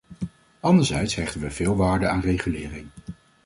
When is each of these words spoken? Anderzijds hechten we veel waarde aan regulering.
Anderzijds 0.59 1.15
hechten 1.15 1.41
we 1.41 1.51
veel 1.51 1.75
waarde 1.75 2.07
aan 2.07 2.21
regulering. 2.21 2.87